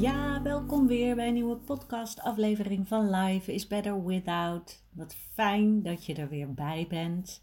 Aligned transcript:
Ja, 0.00 0.42
welkom 0.42 0.86
weer 0.86 1.14
bij 1.14 1.26
een 1.28 1.34
nieuwe 1.34 1.56
podcast-aflevering 1.56 2.88
van 2.88 3.10
Life 3.10 3.52
is 3.54 3.66
Better 3.66 4.04
Without. 4.04 4.82
Wat 4.90 5.14
fijn 5.14 5.82
dat 5.82 6.06
je 6.06 6.14
er 6.14 6.28
weer 6.28 6.54
bij 6.54 6.86
bent. 6.88 7.42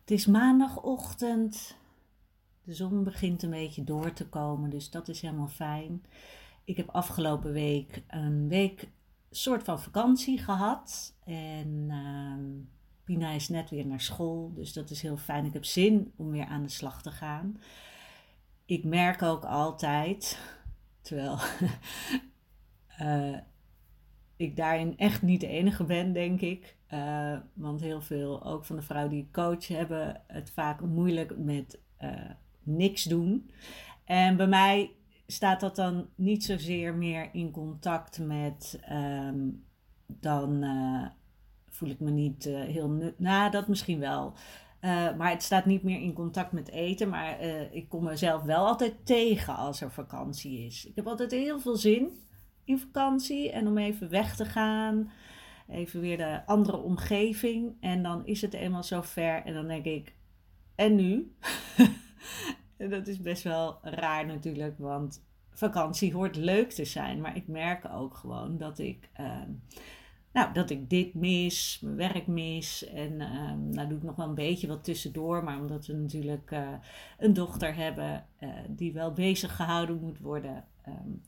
Het 0.00 0.10
is 0.10 0.26
maandagochtend. 0.26 1.76
De 2.62 2.74
zon 2.74 3.04
begint 3.04 3.42
een 3.42 3.50
beetje 3.50 3.84
door 3.84 4.12
te 4.12 4.28
komen, 4.28 4.70
dus 4.70 4.90
dat 4.90 5.08
is 5.08 5.20
helemaal 5.20 5.48
fijn. 5.48 6.04
Ik 6.64 6.76
heb 6.76 6.88
afgelopen 6.88 7.52
week 7.52 8.02
een 8.08 8.48
week 8.48 8.88
soort 9.30 9.62
van 9.62 9.80
vakantie 9.80 10.38
gehad. 10.38 11.14
En 11.24 11.86
uh, 11.88 12.64
Pina 13.04 13.30
is 13.30 13.48
net 13.48 13.70
weer 13.70 13.86
naar 13.86 14.00
school, 14.00 14.52
dus 14.54 14.72
dat 14.72 14.90
is 14.90 15.02
heel 15.02 15.16
fijn. 15.16 15.44
Ik 15.44 15.52
heb 15.52 15.64
zin 15.64 16.12
om 16.16 16.30
weer 16.30 16.46
aan 16.46 16.62
de 16.62 16.68
slag 16.68 17.02
te 17.02 17.10
gaan. 17.10 17.60
Ik 18.64 18.84
merk 18.84 19.22
ook 19.22 19.44
altijd, 19.44 20.38
terwijl 21.06 21.38
uh, 23.00 23.36
ik 24.46 24.56
daarin 24.56 24.98
echt 24.98 25.22
niet 25.22 25.40
de 25.40 25.46
enige 25.46 25.84
ben, 25.84 26.12
denk 26.12 26.40
ik. 26.40 26.76
Uh, 26.94 27.38
want 27.54 27.80
heel 27.80 28.00
veel, 28.00 28.44
ook 28.44 28.64
van 28.64 28.76
de 28.76 28.82
vrouwen 28.82 29.12
die 29.12 29.22
ik 29.22 29.32
coach, 29.32 29.68
hebben 29.68 30.22
het 30.26 30.50
vaak 30.50 30.80
moeilijk 30.80 31.36
met 31.38 31.80
uh, 32.00 32.10
niks 32.62 33.04
doen. 33.04 33.50
En 34.04 34.36
bij 34.36 34.46
mij 34.46 34.90
staat 35.26 35.60
dat 35.60 35.76
dan 35.76 36.08
niet 36.14 36.44
zozeer 36.44 36.94
meer 36.94 37.28
in 37.32 37.50
contact 37.50 38.18
met 38.18 38.80
um, 38.92 39.64
dan 40.06 40.64
voel 41.68 41.88
ik 41.88 42.00
me 42.00 42.10
niet 42.10 42.44
heel 42.44 42.90
nut. 42.90 43.18
Nou, 43.18 43.50
dat 43.50 43.68
misschien 43.68 43.98
wel. 43.98 44.34
Uh, 44.80 45.16
maar 45.16 45.30
het 45.30 45.42
staat 45.42 45.66
niet 45.66 45.82
meer 45.82 46.00
in 46.00 46.12
contact 46.12 46.52
met 46.52 46.70
eten. 46.70 47.08
Maar 47.08 47.40
ik 47.70 47.88
kom 47.88 48.04
mezelf 48.04 48.42
wel 48.42 48.66
altijd 48.66 49.06
tegen 49.06 49.56
als 49.56 49.80
er 49.80 49.90
vakantie 49.90 50.66
is. 50.66 50.86
Ik 50.86 50.96
heb 50.96 51.06
altijd 51.06 51.30
heel 51.30 51.60
veel 51.60 51.76
zin 51.76 52.10
in 52.64 52.78
vakantie 52.78 53.50
en 53.50 53.66
om 53.66 53.78
even 53.78 54.08
weg 54.08 54.36
te 54.36 54.44
gaan. 54.44 55.10
Even 55.68 56.00
weer 56.00 56.16
de 56.16 56.46
andere 56.46 56.76
omgeving. 56.76 57.76
En 57.80 58.02
dan 58.02 58.26
is 58.26 58.40
het 58.40 58.54
eenmaal 58.54 58.82
zo 58.82 59.02
ver. 59.02 59.44
En 59.44 59.54
dan 59.54 59.66
denk 59.66 59.84
ik, 59.84 60.14
en 60.74 60.94
nu? 60.94 61.34
En 62.76 62.90
dat 62.90 63.06
is 63.06 63.20
best 63.20 63.42
wel 63.42 63.78
raar 63.82 64.26
natuurlijk, 64.26 64.78
want 64.78 65.24
vakantie 65.50 66.12
hoort 66.12 66.36
leuk 66.36 66.70
te 66.70 66.84
zijn. 66.84 67.20
Maar 67.20 67.36
ik 67.36 67.46
merk 67.46 67.88
ook 67.88 68.14
gewoon 68.14 68.58
dat 68.58 68.78
ik, 68.78 69.10
uh, 69.20 69.42
nou, 70.36 70.52
dat 70.52 70.70
ik 70.70 70.90
dit 70.90 71.14
mis, 71.14 71.78
mijn 71.82 71.96
werk 71.96 72.26
mis. 72.26 72.84
En 72.84 73.12
uh, 73.12 73.52
nou 73.52 73.88
doe 73.88 73.98
ik 73.98 74.02
nog 74.02 74.16
wel 74.16 74.28
een 74.28 74.34
beetje 74.34 74.66
wat 74.66 74.84
tussendoor. 74.84 75.44
Maar 75.44 75.60
omdat 75.60 75.86
we 75.86 75.92
natuurlijk 75.92 76.50
uh, 76.50 76.68
een 77.18 77.32
dochter 77.32 77.74
hebben 77.74 78.26
eh, 78.38 78.48
die 78.68 78.92
wel 78.92 79.12
bezig 79.12 79.56
gehouden 79.56 80.00
moet 80.00 80.18
worden. 80.18 80.64
Um, 80.88 81.22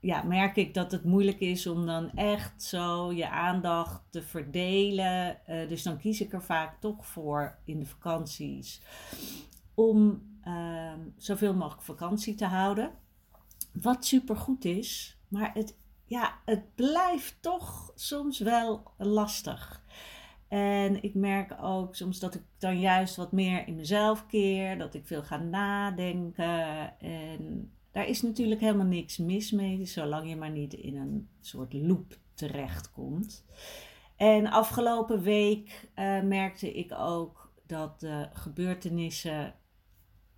ja, 0.00 0.22
merk 0.22 0.56
ik 0.56 0.74
dat 0.74 0.92
het 0.92 1.04
moeilijk 1.04 1.40
is 1.40 1.66
om 1.66 1.86
dan 1.86 2.10
echt 2.10 2.62
zo 2.62 3.12
je 3.12 3.28
aandacht 3.28 4.02
te 4.10 4.22
verdelen. 4.22 5.38
dus 5.68 5.82
dan 5.82 5.98
kies 5.98 6.20
ik 6.20 6.32
er 6.32 6.42
vaak 6.42 6.80
toch 6.80 7.06
voor 7.06 7.58
in 7.64 7.78
de 7.78 7.86
vakanties 7.86 8.80
om 9.74 10.22
uh, 10.46 10.92
zoveel 11.16 11.54
mogelijk 11.54 11.82
vakantie 11.82 12.34
te 12.34 12.44
houden. 12.44 12.90
Wat 13.72 14.04
super 14.04 14.36
goed 14.36 14.64
is, 14.64 15.18
maar 15.28 15.50
het, 15.54 15.76
ja, 16.12 16.40
het 16.44 16.74
blijft 16.74 17.36
toch 17.40 17.92
soms 17.94 18.38
wel 18.38 18.82
lastig. 18.96 19.82
En 20.48 21.02
ik 21.02 21.14
merk 21.14 21.54
ook 21.62 21.94
soms 21.94 22.18
dat 22.18 22.34
ik 22.34 22.42
dan 22.58 22.80
juist 22.80 23.16
wat 23.16 23.32
meer 23.32 23.66
in 23.66 23.76
mezelf 23.76 24.26
keer, 24.26 24.78
dat 24.78 24.94
ik 24.94 25.06
veel 25.06 25.22
ga 25.22 25.36
nadenken. 25.36 26.98
En 26.98 27.72
daar 27.90 28.06
is 28.06 28.22
natuurlijk 28.22 28.60
helemaal 28.60 28.86
niks 28.86 29.16
mis 29.16 29.50
mee, 29.50 29.84
zolang 29.84 30.28
je 30.28 30.36
maar 30.36 30.50
niet 30.50 30.72
in 30.72 30.96
een 30.96 31.28
soort 31.40 31.72
loop 31.72 32.16
terechtkomt. 32.34 33.44
En 34.16 34.46
afgelopen 34.46 35.22
week 35.22 35.88
uh, 35.96 36.22
merkte 36.22 36.72
ik 36.72 36.92
ook 36.98 37.52
dat 37.66 38.00
de 38.00 38.28
gebeurtenissen 38.32 39.54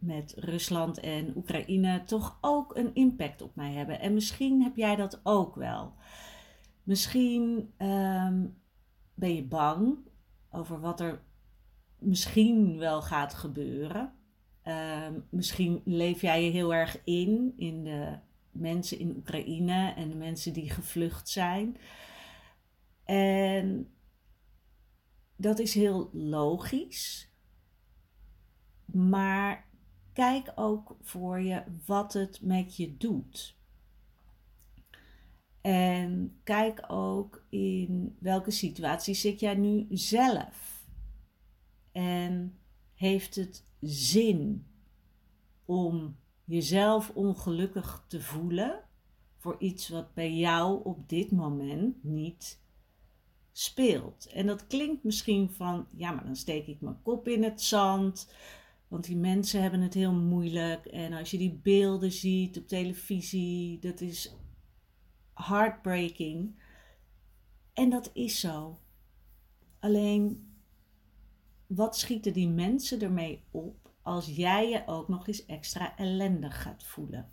met 0.05 0.35
Rusland 0.37 1.01
en 1.01 1.37
Oekraïne 1.37 2.05
toch 2.05 2.39
ook 2.41 2.77
een 2.77 2.95
impact 2.95 3.43
op 3.43 3.55
mij 3.57 3.73
hebben. 3.73 4.01
En 4.01 4.15
misschien 4.15 4.63
heb 4.63 4.77
jij 4.77 4.97
dat 4.97 5.21
ook 5.23 5.55
wel. 5.55 5.95
Misschien 6.83 7.73
um, 7.79 8.57
ben 9.15 9.35
je 9.35 9.45
bang 9.45 9.99
over 10.51 10.81
wat 10.81 11.01
er 11.01 11.23
misschien 11.99 12.79
wel 12.79 13.03
gaat 13.03 13.35
gebeuren. 13.35 14.13
Um, 14.65 15.27
misschien 15.31 15.83
leef 15.85 16.21
jij 16.21 16.45
je 16.45 16.51
heel 16.51 16.75
erg 16.75 17.05
in, 17.05 17.53
in 17.57 17.85
de 17.85 18.19
mensen 18.51 18.99
in 18.99 19.17
Oekraïne 19.17 19.93
en 19.97 20.09
de 20.09 20.17
mensen 20.17 20.53
die 20.53 20.71
gevlucht 20.71 21.29
zijn. 21.29 21.77
En 23.05 23.89
dat 25.37 25.59
is 25.59 25.75
heel 25.75 26.11
logisch. 26.13 27.33
Maar 28.85 29.64
kijk 30.15 30.53
ook 30.55 30.97
voor 31.01 31.41
je 31.41 31.63
wat 31.87 32.13
het 32.13 32.43
met 32.43 32.77
je 32.77 32.97
doet. 32.97 33.57
En 35.61 36.41
kijk 36.43 36.85
ook 36.89 37.45
in 37.49 38.17
welke 38.21 38.51
situatie 38.51 39.15
zit 39.15 39.41
jij 39.41 39.55
nu 39.55 39.87
zelf. 39.91 40.87
En 41.93 42.59
heeft 42.95 43.35
het 43.35 43.65
zin 43.81 44.67
om 45.65 46.17
jezelf 46.45 47.11
ongelukkig 47.11 48.05
te 48.09 48.21
voelen 48.21 48.81
voor 49.39 49.57
iets 49.59 49.89
wat 49.89 50.15
bij 50.15 50.35
jou 50.35 50.85
op 50.85 51.09
dit 51.09 51.31
moment 51.31 52.05
niet 52.05 52.63
speelt. 53.53 54.27
En 54.27 54.47
dat 54.47 54.67
klinkt 54.67 55.05
misschien 55.05 55.51
van, 55.51 55.87
ja, 55.97 56.11
maar 56.11 56.25
dan 56.25 56.37
steek 56.37 56.67
ik 56.67 56.81
mijn 56.81 57.03
kop 57.03 57.29
in 57.29 57.43
het 57.43 57.63
zand. 57.63 58.33
Want 58.95 59.07
die 59.07 59.17
mensen 59.17 59.63
hebben 59.63 59.81
het 59.81 59.95
heel 59.95 60.13
moeilijk. 60.13 60.87
En 60.87 61.13
als 61.13 61.31
je 61.31 61.39
die 61.39 61.61
beelden 61.63 62.13
ziet 62.13 62.59
op 62.59 62.69
televisie, 62.69 63.79
dat 63.79 64.01
is 64.01 64.37
heartbreaking. 65.35 66.61
En 67.73 67.91
dat 67.91 68.11
is 68.13 68.41
zo. 68.41 68.79
Alleen, 69.79 70.55
wat 71.67 71.97
schieten 71.97 72.33
die 72.33 72.49
mensen 72.49 73.01
ermee 73.01 73.45
op 73.51 73.91
als 74.03 74.27
jij 74.27 74.69
je 74.69 74.83
ook 74.87 75.09
nog 75.09 75.27
eens 75.27 75.47
extra 75.47 75.97
ellendig 75.97 76.63
gaat 76.63 76.85
voelen? 76.85 77.31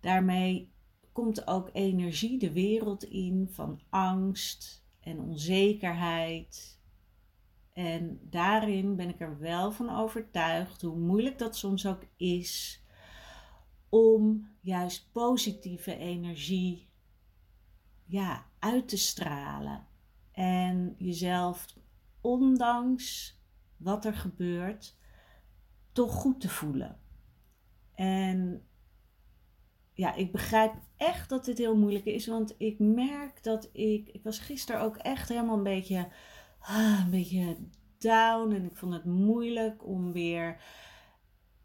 Daarmee 0.00 0.72
komt 1.12 1.46
ook 1.46 1.70
energie 1.72 2.38
de 2.38 2.52
wereld 2.52 3.04
in 3.04 3.48
van 3.50 3.80
angst 3.88 4.84
en 5.00 5.20
onzekerheid 5.20 6.79
en 7.72 8.20
daarin 8.22 8.96
ben 8.96 9.08
ik 9.08 9.20
er 9.20 9.38
wel 9.38 9.72
van 9.72 9.90
overtuigd, 9.90 10.82
hoe 10.82 10.98
moeilijk 10.98 11.38
dat 11.38 11.56
soms 11.56 11.86
ook 11.86 12.02
is, 12.16 12.82
om 13.88 14.48
juist 14.60 15.12
positieve 15.12 15.96
energie 15.96 16.88
ja, 18.04 18.46
uit 18.58 18.88
te 18.88 18.96
stralen. 18.96 19.86
En 20.32 20.94
jezelf, 20.98 21.66
ondanks 22.20 23.38
wat 23.76 24.04
er 24.04 24.14
gebeurt, 24.14 24.96
toch 25.92 26.12
goed 26.12 26.40
te 26.40 26.48
voelen. 26.48 27.00
En 27.94 28.66
ja, 29.92 30.14
ik 30.14 30.32
begrijp 30.32 30.74
echt 30.96 31.28
dat 31.28 31.44
dit 31.44 31.58
heel 31.58 31.76
moeilijk 31.76 32.04
is, 32.04 32.26
want 32.26 32.54
ik 32.58 32.78
merk 32.78 33.42
dat 33.42 33.68
ik, 33.72 34.08
ik 34.08 34.22
was 34.22 34.38
gisteren 34.38 34.80
ook 34.80 34.96
echt 34.96 35.28
helemaal 35.28 35.56
een 35.56 35.62
beetje 35.62 36.08
een 36.68 37.10
beetje 37.10 37.56
down 37.98 38.52
en 38.52 38.64
ik 38.64 38.76
vond 38.76 38.92
het 38.92 39.04
moeilijk 39.04 39.86
om 39.86 40.12
weer 40.12 40.62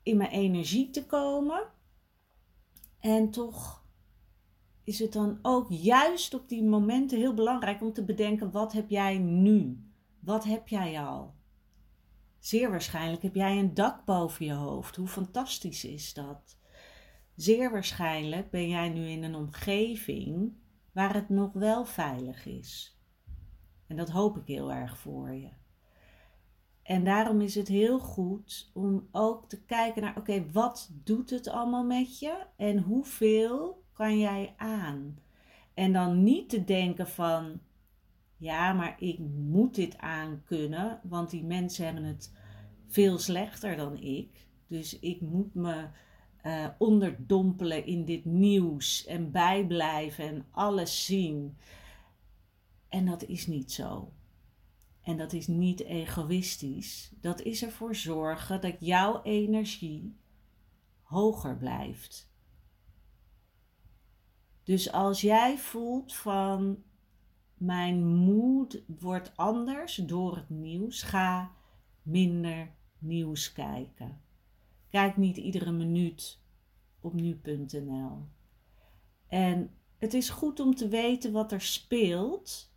in 0.04 0.18
mijn 0.18 0.30
energie 0.30 0.90
te 0.90 1.06
komen. 1.06 1.64
En 3.00 3.32
toch 3.32 3.86
is 4.84 5.00
het 5.00 5.14
dan 5.14 5.40
ook 5.42 5.68
juist 5.70 6.34
op 6.34 6.50
die 6.50 6.64
momenten 6.64 7.18
heel 7.18 7.34
belangrijk 7.34 7.82
om 7.82 7.94
te 7.94 8.04
bedenken: 8.04 8.52
wat 8.52 8.74
heb 8.74 8.90
jij 8.90 9.18
nu? 9.18 9.86
Wat 10.20 10.44
heb 10.44 10.68
jij 10.68 11.00
al? 11.00 11.34
Zeer 12.40 12.70
waarschijnlijk 12.70 13.22
heb 13.22 13.36
jij 13.36 13.60
een 13.60 13.74
dak 13.74 14.06
boven 14.06 14.46
je 14.46 14.54
hoofd. 14.54 14.96
Hoe 14.96 15.08
fantastisch 15.08 15.86
is 15.86 16.14
dat? 16.14 16.58
Zeer 17.36 17.72
waarschijnlijk 17.72 18.50
ben 18.50 18.70
jij 18.70 18.90
nu 18.90 19.08
in 19.08 19.24
een 19.24 19.36
omgeving 19.36 20.54
waar 20.92 21.14
het 21.14 21.30
nog 21.30 21.54
wel 21.54 21.86
veilig 21.86 22.46
is. 22.46 22.95
En 23.88 23.96
dat 23.96 24.10
hoop 24.10 24.38
ik 24.38 24.48
heel 24.48 24.72
erg 24.72 24.98
voor 24.98 25.34
je. 25.34 25.50
En 26.84 27.04
daarom 27.04 27.42
is 27.42 27.56
het 27.56 27.68
heel 27.68 28.00
goed 28.00 28.72
om 28.74 29.08
ook 29.12 29.50
te 29.50 29.62
kijken 29.62 30.02
naar: 30.02 30.18
oké, 30.18 30.46
wat 30.52 30.92
doet 31.04 31.30
het 31.30 31.48
allemaal 31.48 31.86
met 31.86 32.20
je 32.20 32.46
en 32.56 32.78
hoeveel 32.78 33.84
kan 33.94 34.20
jij 34.20 34.54
aan? 34.58 35.20
En 35.74 35.94
dan 35.94 36.24
niet 36.24 36.50
te 36.50 36.64
denken 36.64 37.08
van: 37.08 37.60
ja, 38.38 38.74
maar 38.74 38.96
ik 39.00 39.20
moet 39.36 39.76
dit 39.76 39.98
aan 39.98 40.42
kunnen, 40.46 41.00
want 41.04 41.30
die 41.30 41.44
mensen 41.44 41.86
hebben 41.86 42.04
het 42.04 42.34
veel 42.88 43.18
slechter 43.18 43.76
dan 43.76 43.98
ik. 43.98 44.48
Dus 44.68 45.00
ik 45.00 45.22
moet 45.22 45.54
me 45.54 45.88
uh, 46.46 46.68
onderdompelen 46.78 47.86
in 47.86 48.06
dit 48.06 48.26
nieuws 48.26 49.06
en 49.06 49.32
bijblijven 49.32 50.26
en 50.26 50.46
alles 50.52 51.06
zien. 51.06 51.58
En 52.96 53.06
dat 53.06 53.24
is 53.24 53.48
niet 53.48 53.72
zo. 53.72 54.14
En 55.02 55.18
dat 55.18 55.34
is 55.34 55.48
niet 55.48 55.80
egoïstisch. 55.80 57.12
Dat 57.22 57.42
is 57.42 57.64
ervoor 57.64 57.96
zorgen 57.96 58.62
dat 58.62 58.76
jouw 58.80 59.22
energie 59.22 60.18
hoger 61.02 61.58
blijft. 61.58 62.32
Dus 64.64 64.92
als 64.92 65.22
jij 65.22 65.58
voelt 65.58 66.16
van 66.16 66.84
mijn 67.54 68.06
moed 68.06 68.84
wordt 68.88 69.38
anders 69.38 69.96
door 69.96 70.36
het 70.36 70.50
nieuws, 70.50 71.02
ga 71.02 71.52
minder 72.02 72.76
nieuws 72.98 73.52
kijken. 73.52 74.22
Kijk 74.90 75.18
niet 75.18 75.38
iedere 75.38 75.72
minuut 75.72 76.40
op 77.00 77.14
nu.nl. 77.14 78.28
En 79.28 79.78
het 79.98 80.14
is 80.14 80.30
goed 80.30 80.60
om 80.60 80.76
te 80.76 80.88
weten 80.88 81.32
wat 81.32 81.52
er 81.52 81.62
speelt. 81.62 82.74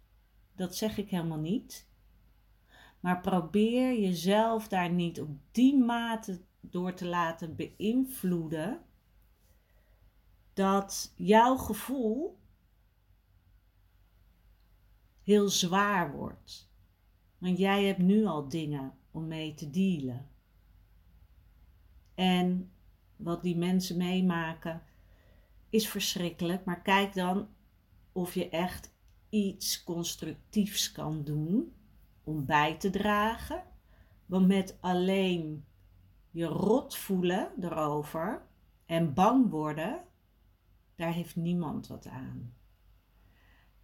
Dat 0.59 0.77
zeg 0.77 0.99
ik 0.99 1.11
helemaal 1.11 1.39
niet. 1.39 1.89
Maar 3.01 3.21
probeer 3.21 4.01
jezelf 4.01 4.69
daar 4.69 4.91
niet 4.91 5.21
op 5.21 5.29
die 5.51 5.77
mate 5.77 6.41
door 6.61 6.95
te 6.95 7.07
laten 7.07 7.57
beïnvloeden 7.57 8.81
dat 10.53 11.13
jouw 11.17 11.57
gevoel 11.57 12.39
heel 15.23 15.49
zwaar 15.49 16.13
wordt. 16.13 16.71
Want 17.39 17.59
jij 17.59 17.85
hebt 17.85 17.99
nu 17.99 18.25
al 18.25 18.49
dingen 18.49 18.93
om 19.11 19.27
mee 19.27 19.55
te 19.55 19.71
dealen. 19.71 20.29
En 22.15 22.73
wat 23.17 23.43
die 23.43 23.57
mensen 23.57 23.97
meemaken 23.97 24.83
is 25.69 25.89
verschrikkelijk, 25.89 26.65
maar 26.65 26.83
kijk 26.83 27.15
dan 27.15 27.49
of 28.13 28.35
je 28.35 28.49
echt 28.49 28.97
iets 29.29 29.85
constructiefs 29.85 30.93
kan 30.93 31.25
doen 31.25 31.73
om 32.25 32.45
bij 32.45 32.77
te 32.79 32.91
dragen. 32.91 33.63
Want 34.27 34.47
met 34.47 34.77
alleen 34.81 35.65
je 36.31 36.45
rot 36.45 36.97
voelen 36.97 37.53
erover 37.61 38.47
en 38.87 39.15
bang 39.15 39.51
worden, 39.51 40.05
daar 40.97 41.13
heeft 41.13 41.37
niemand 41.37 41.87
wat 41.87 42.07
aan. 42.07 42.55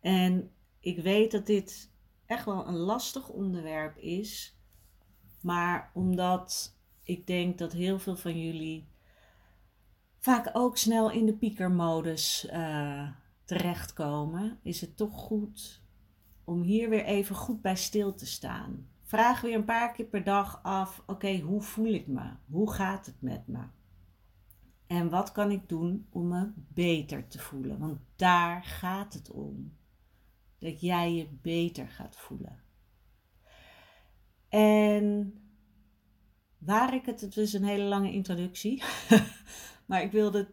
En 0.00 0.50
ik 0.80 0.98
weet 0.98 1.30
dat 1.30 1.46
dit 1.46 1.92
echt 2.26 2.44
wel 2.44 2.66
een 2.66 2.76
lastig 2.76 3.28
onderwerp 3.28 3.96
is, 3.96 4.58
maar 5.40 5.90
omdat 5.94 6.76
ik 7.02 7.26
denk 7.26 7.58
dat 7.58 7.72
heel 7.72 7.98
veel 7.98 8.16
van 8.16 8.40
jullie 8.40 8.88
vaak 10.18 10.50
ook 10.52 10.76
snel 10.76 11.10
in 11.10 11.26
de 11.26 11.34
piekermodus 11.34 12.46
uh, 12.52 13.08
terechtkomen, 13.44 14.58
is 14.62 14.80
het 14.80 14.96
toch 14.96 15.14
goed 15.14 15.82
om 16.44 16.62
hier 16.62 16.88
weer 16.88 17.04
even 17.04 17.36
goed 17.36 17.62
bij 17.62 17.76
stil 17.76 18.14
te 18.14 18.26
staan. 18.26 18.88
Vraag 19.02 19.40
weer 19.40 19.54
een 19.54 19.64
paar 19.64 19.92
keer 19.92 20.06
per 20.06 20.24
dag 20.24 20.60
af: 20.62 21.02
oké, 21.06 21.38
hoe 21.38 21.62
voel 21.62 21.92
ik 21.92 22.06
me? 22.06 22.30
Hoe 22.50 22.72
gaat 22.72 23.06
het 23.06 23.20
met 23.20 23.46
me? 23.46 23.62
En 24.86 25.10
wat 25.10 25.32
kan 25.32 25.50
ik 25.50 25.68
doen 25.68 26.06
om 26.10 26.28
me 26.28 26.52
beter 26.56 27.26
te 27.28 27.38
voelen? 27.38 27.78
Want 27.78 27.98
daar 28.16 28.64
gaat 28.64 29.14
het 29.14 29.30
om. 29.30 29.76
Dat 30.58 30.80
jij 30.80 31.14
je 31.14 31.28
beter 31.42 31.88
gaat 31.88 32.16
voelen. 32.16 32.62
En 34.48 35.38
waar 36.58 36.94
ik 36.94 37.06
het, 37.06 37.20
het 37.20 37.36
is 37.36 37.52
een 37.52 37.64
hele 37.64 37.84
lange 37.84 38.12
introductie, 38.12 38.82
maar 39.86 40.02
ik 40.02 40.12
wilde 40.12 40.52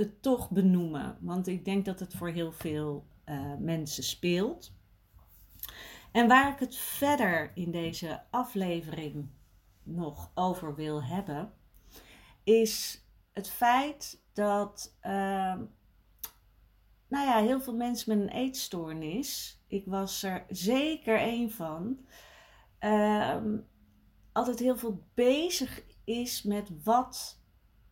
het 0.00 0.22
toch 0.22 0.50
benoemen, 0.50 1.18
want 1.20 1.46
ik 1.46 1.64
denk 1.64 1.84
dat 1.84 2.00
het 2.00 2.14
voor 2.14 2.28
heel 2.28 2.52
veel 2.52 3.06
uh, 3.26 3.54
mensen 3.58 4.02
speelt. 4.02 4.72
En 6.12 6.28
waar 6.28 6.52
ik 6.52 6.58
het 6.58 6.76
verder 6.76 7.50
in 7.54 7.70
deze 7.70 8.22
aflevering 8.30 9.28
nog 9.82 10.30
over 10.34 10.74
wil 10.74 11.04
hebben, 11.04 11.52
is 12.44 13.04
het 13.32 13.50
feit 13.50 14.22
dat 14.32 14.96
uh, 15.02 15.58
nou 17.08 17.26
ja, 17.26 17.40
heel 17.40 17.60
veel 17.60 17.76
mensen 17.76 18.18
met 18.18 18.28
een 18.28 18.34
eetstoornis, 18.36 19.60
ik 19.66 19.86
was 19.86 20.22
er 20.22 20.44
zeker 20.48 21.22
een 21.22 21.50
van, 21.50 21.98
uh, 22.80 23.36
altijd 24.32 24.58
heel 24.58 24.76
veel 24.76 25.04
bezig 25.14 25.82
is 26.04 26.42
met 26.42 26.70
wat 26.84 27.39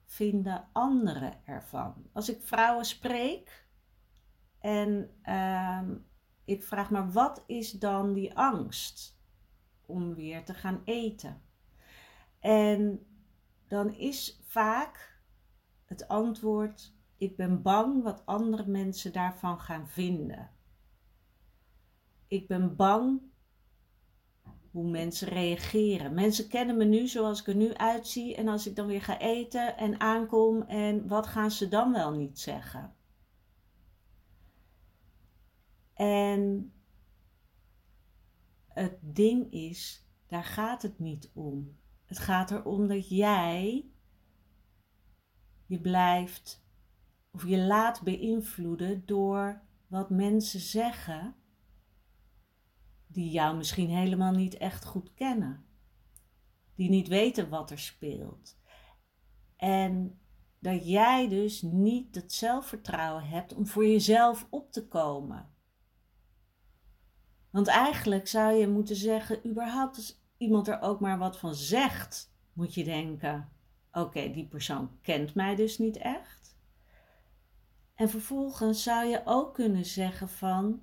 vinden 0.09 0.69
anderen 0.73 1.47
ervan. 1.47 2.07
Als 2.13 2.29
ik 2.29 2.43
vrouwen 2.43 2.85
spreek 2.85 3.67
en 4.59 5.11
uh, 5.25 5.83
ik 6.45 6.63
vraag 6.63 6.91
maar 6.91 7.13
wat 7.13 7.45
is 7.47 7.73
dan 7.73 8.13
die 8.13 8.37
angst 8.37 9.21
om 9.87 10.15
weer 10.15 10.45
te 10.45 10.55
gaan 10.55 10.81
eten? 10.85 11.43
En 12.41 13.07
dan 13.67 13.95
is 13.95 14.41
vaak 14.45 15.23
het 15.85 16.09
antwoord: 16.09 16.95
ik 17.17 17.37
ben 17.37 17.63
bang 17.63 18.03
wat 18.03 18.27
andere 18.27 18.67
mensen 18.67 19.13
daarvan 19.13 19.61
gaan 19.61 19.89
vinden. 19.89 20.51
Ik 22.27 22.49
ben 22.49 22.77
bang 22.77 23.21
hoe 24.71 24.91
mensen 24.91 25.29
reageren. 25.29 26.15
Mensen 26.15 26.49
kennen 26.49 26.77
me 26.77 26.85
nu 26.85 27.07
zoals 27.07 27.41
ik 27.41 27.47
er 27.47 27.55
nu 27.55 27.75
uitzie 27.75 28.35
en 28.37 28.49
als 28.49 28.67
ik 28.67 28.77
dan 28.77 28.87
weer 28.87 29.03
ga 29.03 29.19
eten 29.19 29.77
en 29.77 30.01
aankom 30.01 30.63
en 30.63 31.09
wat 31.09 31.27
gaan 31.27 31.51
ze 31.51 31.69
dan 31.69 31.93
wel 31.93 32.13
niet 32.13 32.39
zeggen? 32.39 32.95
En 35.95 36.73
het 38.69 38.99
ding 39.01 39.53
is, 39.53 40.07
daar 40.27 40.45
gaat 40.45 40.83
het 40.83 40.99
niet 40.99 41.31
om. 41.35 41.77
Het 42.05 42.19
gaat 42.19 42.51
erom 42.51 42.89
dat 42.89 43.09
jij 43.09 43.91
je 45.67 45.81
blijft 45.81 46.65
of 47.31 47.47
je 47.47 47.59
laat 47.59 48.03
beïnvloeden 48.03 49.03
door 49.07 49.63
wat 49.87 50.11
mensen 50.11 50.61
zeggen 50.61 51.35
die 53.09 53.31
jou 53.31 53.57
misschien 53.57 53.91
helemaal 53.91 54.33
niet 54.33 54.57
echt 54.57 54.85
goed 54.85 55.15
kennen. 55.15 55.65
Die 56.75 56.89
niet 56.89 57.09
weten 57.09 57.49
wat 57.49 57.71
er 57.71 57.79
speelt. 57.79 58.57
En 59.57 60.21
dat 60.59 60.89
jij 60.89 61.29
dus 61.29 61.63
niet 61.63 62.15
het 62.15 62.33
zelfvertrouwen 62.33 63.29
hebt 63.29 63.55
om 63.55 63.67
voor 63.67 63.87
jezelf 63.87 64.47
op 64.51 64.73
te 64.73 64.89
komen. 64.89 65.51
Want 67.51 67.67
eigenlijk 67.67 68.29
zou 68.29 68.53
je 68.53 68.69
moeten 68.69 68.97
zeggen, 68.97 69.49
überhaupt 69.49 69.97
als 69.97 70.23
iemand 70.37 70.69
er 70.69 70.81
ook 70.81 71.01
maar 71.01 71.19
wat 71.19 71.39
van 71.39 71.55
zegt, 71.55 72.33
moet 72.53 72.75
je 72.75 72.85
denken, 72.85 73.49
oké, 73.93 74.31
die 74.31 74.47
persoon 74.47 74.91
kent 75.03 75.35
mij 75.35 75.55
dus 75.55 75.79
niet 75.79 75.97
echt. 75.97 76.57
En 77.95 78.09
vervolgens 78.09 78.83
zou 78.83 79.07
je 79.07 79.23
ook 79.25 79.55
kunnen 79.55 79.85
zeggen 79.85 80.29
van, 80.29 80.83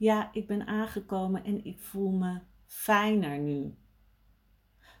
ja, 0.00 0.30
ik 0.32 0.46
ben 0.46 0.66
aangekomen 0.66 1.44
en 1.44 1.64
ik 1.64 1.80
voel 1.80 2.10
me 2.10 2.40
fijner 2.66 3.38
nu. 3.38 3.78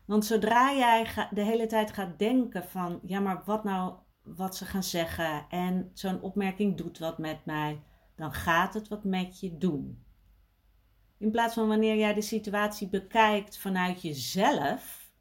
Want 0.04 0.24
zodra 0.24 0.72
jij 0.72 1.28
de 1.30 1.42
hele 1.42 1.66
tijd 1.66 1.92
gaat 1.92 2.18
denken 2.18 2.64
van, 2.64 3.00
ja, 3.02 3.20
maar 3.20 3.42
wat 3.44 3.64
nou 3.64 3.94
wat 4.22 4.56
ze 4.56 4.64
gaan 4.64 4.82
zeggen 4.82 5.48
en 5.48 5.90
zo'n 5.94 6.20
opmerking 6.20 6.76
doet 6.76 6.98
wat 6.98 7.18
met 7.18 7.44
mij, 7.44 7.82
dan 8.16 8.32
gaat 8.32 8.74
het 8.74 8.88
wat 8.88 9.04
met 9.04 9.40
je 9.40 9.58
doen. 9.58 10.04
In 11.18 11.30
plaats 11.30 11.54
van 11.54 11.68
wanneer 11.68 11.96
jij 11.96 12.14
de 12.14 12.22
situatie 12.22 12.88
bekijkt 12.88 13.58
vanuit 13.58 14.02
jezelf. 14.02 15.12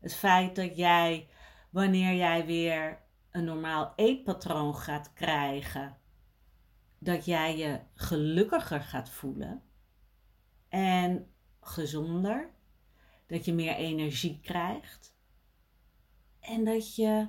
Het 0.00 0.14
feit 0.14 0.56
dat 0.56 0.76
jij, 0.76 1.28
wanneer 1.70 2.14
jij 2.14 2.46
weer 2.46 3.02
een 3.30 3.44
normaal 3.44 3.92
eetpatroon 3.96 4.74
gaat 4.74 5.12
krijgen, 5.12 5.96
dat 7.02 7.24
jij 7.24 7.56
je 7.56 7.80
gelukkiger 7.94 8.80
gaat 8.80 9.10
voelen 9.10 9.62
en 10.68 11.26
gezonder, 11.60 12.50
dat 13.26 13.44
je 13.44 13.52
meer 13.52 13.74
energie 13.74 14.40
krijgt 14.40 15.16
en 16.40 16.64
dat 16.64 16.94
je 16.94 17.28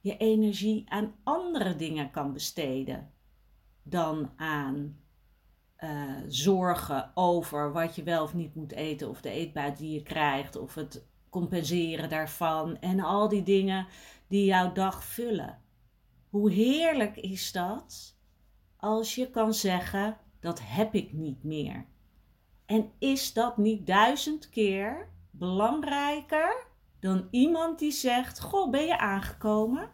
je 0.00 0.16
energie 0.16 0.90
aan 0.90 1.14
andere 1.22 1.76
dingen 1.76 2.10
kan 2.10 2.32
besteden 2.32 3.12
dan 3.82 4.32
aan 4.36 5.00
uh, 5.78 6.16
zorgen 6.28 7.10
over 7.14 7.72
wat 7.72 7.94
je 7.94 8.02
wel 8.02 8.22
of 8.22 8.34
niet 8.34 8.54
moet 8.54 8.72
eten, 8.72 9.08
of 9.08 9.20
de 9.20 9.30
eetbuit 9.30 9.78
die 9.78 9.92
je 9.92 10.02
krijgt, 10.02 10.56
of 10.56 10.74
het 10.74 11.06
compenseren 11.28 12.08
daarvan 12.08 12.80
en 12.80 13.00
al 13.00 13.28
die 13.28 13.42
dingen 13.42 13.86
die 14.28 14.44
jouw 14.44 14.72
dag 14.72 15.04
vullen. 15.04 15.62
Hoe 16.28 16.50
heerlijk 16.50 17.16
is 17.16 17.52
dat 17.52 18.15
als 18.76 19.14
je 19.14 19.30
kan 19.30 19.54
zeggen: 19.54 20.18
dat 20.40 20.60
heb 20.62 20.94
ik 20.94 21.12
niet 21.12 21.42
meer. 21.44 21.86
En 22.66 22.92
is 22.98 23.32
dat 23.32 23.56
niet 23.56 23.86
duizend 23.86 24.48
keer 24.48 25.08
belangrijker 25.30 26.66
dan 27.00 27.28
iemand 27.30 27.78
die 27.78 27.92
zegt: 27.92 28.40
Goh, 28.40 28.70
ben 28.70 28.86
je 28.86 28.98
aangekomen? 28.98 29.90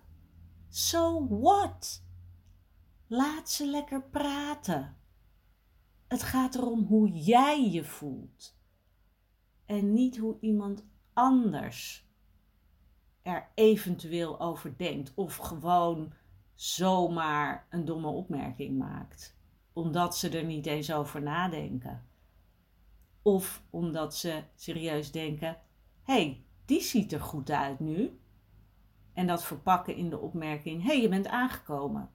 So 0.69 1.27
what? 1.29 2.05
Laat 3.07 3.51
ze 3.51 3.67
lekker 3.67 4.03
praten. 4.03 4.97
Het 6.09 6.23
gaat 6.23 6.55
erom 6.55 6.85
hoe 6.85 7.09
jij 7.09 7.71
je 7.71 7.85
voelt. 7.85 8.59
En 9.67 9.93
niet 9.93 10.17
hoe 10.17 10.37
iemand 10.41 10.85
anders 11.13 12.07
er 13.23 13.51
eventueel 13.55 14.41
over 14.41 14.77
denkt. 14.77 15.13
Of 15.15 15.37
gewoon 15.37 16.13
zomaar 16.63 17.67
een 17.71 17.85
domme 17.85 18.09
opmerking 18.09 18.79
maakt. 18.79 19.37
Omdat 19.73 20.17
ze 20.17 20.29
er 20.29 20.45
niet 20.45 20.67
eens 20.67 20.93
over 20.93 21.23
nadenken. 21.23 22.07
Of 23.23 23.63
omdat 23.71 24.17
ze 24.17 24.43
serieus 24.55 25.13
denken: 25.13 25.57
hey, 26.03 26.45
die 26.65 26.81
ziet 26.81 27.13
er 27.13 27.21
goed 27.21 27.51
uit 27.51 27.81
nu. 27.81 28.21
En 29.13 29.27
dat 29.27 29.45
verpakken 29.45 29.97
in 29.97 30.11
de 30.11 30.19
opmerking: 30.19 30.83
hey, 30.83 31.01
je 31.01 31.09
bent 31.09 31.27
aangekomen. 31.27 32.11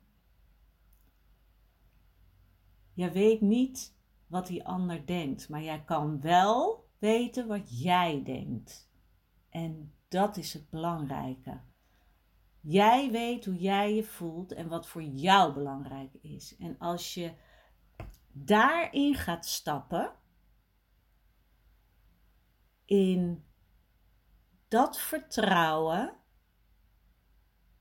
Je 2.93 3.11
weet 3.11 3.41
niet 3.41 3.95
wat 4.27 4.47
die 4.47 4.65
ander 4.65 5.05
denkt, 5.05 5.49
maar 5.49 5.63
jij 5.63 5.83
kan 5.83 6.21
wel 6.21 6.89
weten 6.97 7.47
wat 7.47 7.81
jij 7.81 8.23
denkt. 8.23 8.89
En 9.49 9.93
dat 10.07 10.37
is 10.37 10.53
het 10.53 10.69
belangrijke. 10.69 11.59
Jij 12.61 13.11
weet 13.11 13.45
hoe 13.45 13.57
jij 13.57 13.95
je 13.95 14.03
voelt 14.03 14.51
en 14.51 14.67
wat 14.67 14.87
voor 14.87 15.03
jou 15.03 15.53
belangrijk 15.53 16.13
is. 16.13 16.55
En 16.59 16.75
als 16.79 17.13
je 17.13 17.33
daarin 18.31 19.15
gaat 19.15 19.45
stappen, 19.45 20.11
in 22.85 23.45
dat 24.67 24.99
vertrouwen 24.99 26.13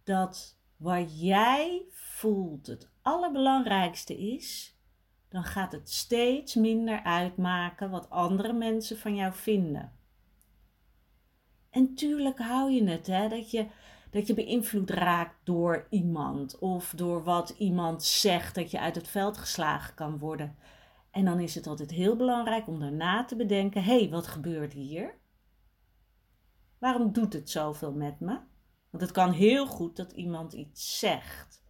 dat 0.04 0.58
wat 0.76 1.20
jij 1.20 1.84
voelt 1.90 2.66
het 2.66 2.90
allerbelangrijkste 3.02 4.16
is, 4.18 4.76
dan 5.28 5.44
gaat 5.44 5.72
het 5.72 5.90
steeds 5.90 6.54
minder 6.54 7.02
uitmaken 7.02 7.90
wat 7.90 8.10
andere 8.10 8.52
mensen 8.52 8.98
van 8.98 9.14
jou 9.14 9.32
vinden. 9.32 9.98
En 11.70 11.94
tuurlijk 11.94 12.38
hou 12.38 12.70
je 12.70 12.84
het, 12.88 13.06
hè, 13.06 13.28
dat 13.28 13.50
je, 13.50 13.66
dat 14.16 14.26
je 14.26 14.34
beïnvloed 14.34 14.90
raakt 14.90 15.36
door 15.44 15.86
iemand 15.90 16.58
of 16.58 16.92
door 16.96 17.24
wat 17.24 17.54
iemand 17.58 18.04
zegt, 18.04 18.54
dat 18.54 18.70
je 18.70 18.80
uit 18.80 18.94
het 18.94 19.08
veld 19.08 19.38
geslagen 19.38 19.94
kan 19.94 20.18
worden. 20.18 20.56
En 21.10 21.24
dan 21.24 21.40
is 21.40 21.54
het 21.54 21.66
altijd 21.66 21.90
heel 21.90 22.16
belangrijk 22.16 22.66
om 22.66 22.80
daarna 22.80 23.24
te 23.24 23.36
bedenken: 23.36 23.82
hé, 23.82 23.98
hey, 23.98 24.10
wat 24.10 24.26
gebeurt 24.26 24.72
hier? 24.72 25.14
Waarom 26.78 27.12
doet 27.12 27.32
het 27.32 27.50
zoveel 27.50 27.92
met 27.92 28.20
me? 28.20 28.38
Want 28.90 29.02
het 29.02 29.12
kan 29.12 29.32
heel 29.32 29.66
goed 29.66 29.96
dat 29.96 30.12
iemand 30.12 30.52
iets 30.52 30.98
zegt, 30.98 31.62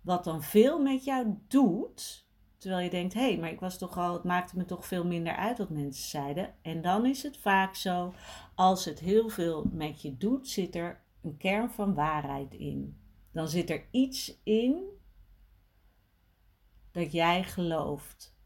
wat 0.00 0.24
dan 0.24 0.42
veel 0.42 0.82
met 0.82 1.04
jou 1.04 1.38
doet, 1.48 2.26
terwijl 2.56 2.84
je 2.84 2.90
denkt: 2.90 3.14
hé, 3.14 3.20
hey, 3.20 3.38
maar 3.38 3.50
ik 3.50 3.60
was 3.60 3.78
toch 3.78 3.98
al, 3.98 4.12
het 4.12 4.24
maakte 4.24 4.56
me 4.56 4.64
toch 4.64 4.86
veel 4.86 5.04
minder 5.04 5.36
uit 5.36 5.58
wat 5.58 5.70
mensen 5.70 6.08
zeiden. 6.08 6.54
En 6.62 6.82
dan 6.82 7.06
is 7.06 7.22
het 7.22 7.36
vaak 7.36 7.74
zo: 7.74 8.12
als 8.54 8.84
het 8.84 8.98
heel 8.98 9.28
veel 9.28 9.68
met 9.72 10.02
je 10.02 10.16
doet, 10.16 10.48
zit 10.48 10.74
er 10.74 11.06
een 11.28 11.36
kern 11.36 11.70
van 11.70 11.94
waarheid 11.94 12.54
in. 12.54 13.00
Dan 13.32 13.48
zit 13.48 13.70
er 13.70 13.88
iets 13.90 14.40
in 14.42 14.84
dat 16.90 17.12
jij 17.12 17.44
gelooft 17.44 18.36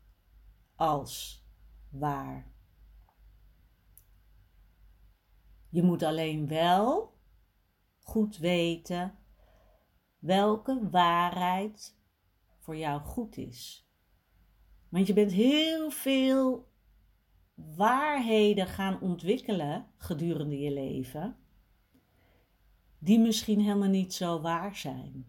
als 0.74 1.44
waar. 1.90 2.52
Je 5.68 5.82
moet 5.82 6.02
alleen 6.02 6.48
wel 6.48 7.18
goed 7.98 8.36
weten 8.36 9.18
welke 10.18 10.88
waarheid 10.90 11.98
voor 12.58 12.76
jou 12.76 13.00
goed 13.00 13.36
is. 13.36 13.90
Want 14.88 15.06
je 15.06 15.12
bent 15.12 15.32
heel 15.32 15.90
veel 15.90 16.70
waarheden 17.54 18.66
gaan 18.66 19.00
ontwikkelen 19.00 19.86
gedurende 19.96 20.58
je 20.58 20.72
leven, 20.72 21.36
die 23.04 23.18
misschien 23.18 23.60
helemaal 23.60 23.88
niet 23.88 24.14
zo 24.14 24.40
waar 24.40 24.76
zijn. 24.76 25.26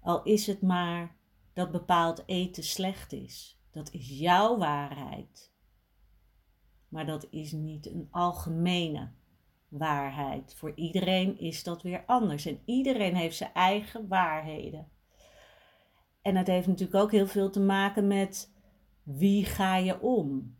Al 0.00 0.22
is 0.22 0.46
het 0.46 0.62
maar 0.62 1.16
dat 1.52 1.70
bepaald 1.70 2.22
eten 2.26 2.64
slecht 2.64 3.12
is. 3.12 3.60
Dat 3.70 3.92
is 3.92 4.18
jouw 4.18 4.58
waarheid. 4.58 5.52
Maar 6.88 7.06
dat 7.06 7.26
is 7.30 7.52
niet 7.52 7.86
een 7.86 8.08
algemene 8.10 9.10
waarheid. 9.68 10.54
Voor 10.54 10.72
iedereen 10.74 11.38
is 11.38 11.62
dat 11.62 11.82
weer 11.82 12.04
anders. 12.06 12.46
En 12.46 12.60
iedereen 12.64 13.14
heeft 13.14 13.36
zijn 13.36 13.52
eigen 13.52 14.08
waarheden. 14.08 14.88
En 16.22 16.36
het 16.36 16.46
heeft 16.46 16.66
natuurlijk 16.66 17.02
ook 17.02 17.12
heel 17.12 17.26
veel 17.26 17.50
te 17.50 17.60
maken 17.60 18.06
met 18.06 18.52
wie 19.02 19.44
ga 19.44 19.76
je 19.76 20.00
om? 20.00 20.56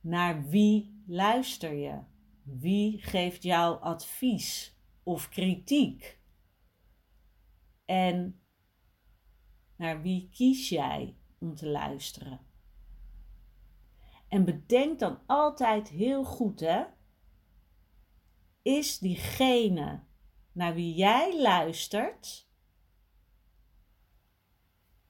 Naar 0.00 0.48
wie 0.48 1.02
luister 1.06 1.74
je? 1.74 1.98
Wie 2.44 3.02
geeft 3.02 3.42
jou 3.42 3.80
advies 3.80 4.76
of 5.02 5.28
kritiek? 5.28 6.20
En 7.84 8.40
naar 9.76 10.02
wie 10.02 10.28
kies 10.28 10.68
jij 10.68 11.16
om 11.38 11.54
te 11.54 11.68
luisteren? 11.68 12.40
En 14.28 14.44
bedenk 14.44 14.98
dan 14.98 15.18
altijd 15.26 15.88
heel 15.88 16.24
goed, 16.24 16.60
hè? 16.60 16.84
Is 18.62 18.98
diegene 18.98 20.04
naar 20.52 20.74
wie 20.74 20.94
jij 20.94 21.42
luistert, 21.42 22.48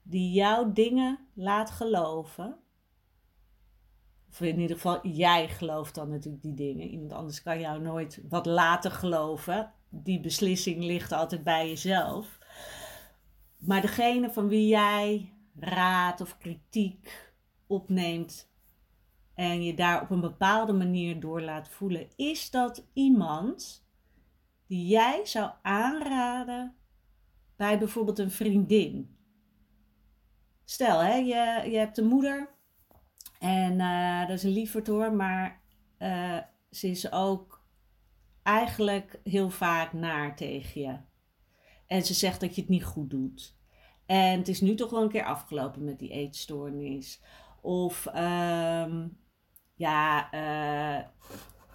die 0.01 0.31
jouw 0.31 0.71
dingen 0.71 1.27
laat 1.33 1.71
geloven. 1.71 2.63
Of 4.35 4.41
in 4.41 4.59
ieder 4.59 4.75
geval, 4.75 5.07
jij 5.07 5.47
gelooft 5.47 5.95
dan 5.95 6.09
natuurlijk 6.09 6.43
die 6.43 6.53
dingen. 6.53 6.87
Iemand 6.87 7.11
anders 7.11 7.43
kan 7.43 7.59
jou 7.59 7.81
nooit 7.81 8.21
wat 8.29 8.45
laten 8.45 8.91
geloven. 8.91 9.73
Die 9.89 10.19
beslissing 10.19 10.83
ligt 10.83 11.11
altijd 11.11 11.43
bij 11.43 11.67
jezelf. 11.67 12.39
Maar 13.57 13.81
degene 13.81 14.29
van 14.29 14.47
wie 14.47 14.67
jij 14.67 15.33
raad 15.59 16.21
of 16.21 16.37
kritiek 16.37 17.33
opneemt 17.67 18.49
en 19.33 19.63
je 19.63 19.73
daar 19.73 20.01
op 20.01 20.09
een 20.09 20.21
bepaalde 20.21 20.73
manier 20.73 21.19
door 21.19 21.41
laat 21.41 21.69
voelen, 21.69 22.07
is 22.15 22.49
dat 22.49 22.85
iemand 22.93 23.87
die 24.67 24.87
jij 24.87 25.21
zou 25.23 25.51
aanraden 25.61 26.75
bij 27.55 27.77
bijvoorbeeld 27.77 28.19
een 28.19 28.31
vriendin 28.31 29.15
Stel, 30.65 30.99
hè, 30.99 31.15
je, 31.15 31.69
je 31.71 31.77
hebt 31.77 31.97
een 31.97 32.07
moeder 32.07 32.54
en 33.45 33.79
uh, 33.79 34.19
dat 34.19 34.37
is 34.37 34.43
een 34.43 34.51
lieverd 34.51 34.87
hoor, 34.87 35.13
maar 35.13 35.61
uh, 35.99 36.37
ze 36.71 36.87
is 36.87 37.11
ook 37.11 37.65
eigenlijk 38.43 39.19
heel 39.23 39.49
vaak 39.49 39.93
naar 39.93 40.35
tegen 40.35 40.81
je. 40.81 40.97
En 41.87 42.05
ze 42.05 42.13
zegt 42.13 42.39
dat 42.39 42.55
je 42.55 42.61
het 42.61 42.69
niet 42.69 42.83
goed 42.83 43.09
doet. 43.09 43.55
En 44.05 44.37
het 44.37 44.47
is 44.47 44.61
nu 44.61 44.75
toch 44.75 44.89
wel 44.89 45.01
een 45.01 45.09
keer 45.09 45.25
afgelopen 45.25 45.83
met 45.83 45.99
die 45.99 46.09
eetstoornis. 46.09 47.21
Of 47.61 48.05
um, 48.05 49.17
ja, 49.75 50.33
uh, 50.33 51.03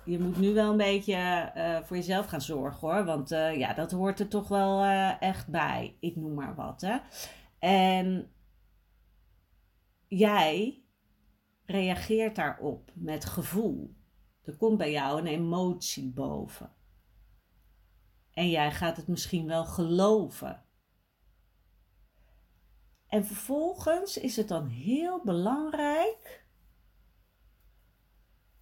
je 0.04 0.18
moet 0.18 0.38
nu 0.38 0.52
wel 0.52 0.70
een 0.70 0.76
beetje 0.76 1.52
voor 1.84 1.96
jezelf 1.96 2.26
gaan 2.26 2.40
zorgen 2.40 2.88
hoor. 2.88 3.04
Want 3.04 3.28
ja, 3.28 3.74
dat 3.74 3.90
hoort 3.90 4.20
er 4.20 4.28
toch 4.28 4.48
wel 4.48 4.84
echt 5.20 5.48
bij. 5.48 5.96
Ik 6.00 6.16
noem 6.16 6.34
maar 6.34 6.54
wat. 6.54 6.80
Hè. 6.80 6.96
En 7.58 8.30
jij 10.08 10.79
reageert 11.70 12.36
daarop 12.36 12.90
met 12.94 13.24
gevoel. 13.24 13.94
Er 14.42 14.56
komt 14.56 14.78
bij 14.78 14.90
jou 14.90 15.18
een 15.18 15.26
emotie 15.26 16.10
boven. 16.10 16.72
En 18.30 18.50
jij 18.50 18.72
gaat 18.72 18.96
het 18.96 19.08
misschien 19.08 19.46
wel 19.46 19.64
geloven. 19.64 20.64
En 23.06 23.24
vervolgens 23.24 24.18
is 24.18 24.36
het 24.36 24.48
dan 24.48 24.66
heel 24.66 25.24
belangrijk 25.24 26.46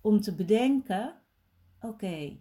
om 0.00 0.20
te 0.20 0.34
bedenken: 0.34 1.22
oké, 1.80 2.38